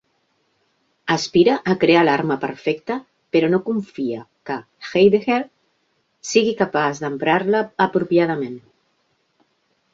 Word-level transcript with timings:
Aspira 1.15 1.57
a 1.73 1.75
crear 1.83 2.01
l'arma 2.07 2.37
perfecta 2.45 2.95
però 3.37 3.51
no 3.55 3.61
confia 3.69 4.25
que 4.51 4.57
Heidegger 4.93 5.39
sigui 6.33 6.57
capaç 6.65 7.05
d'emprar-la 7.07 7.65
apropiadament. 7.89 8.61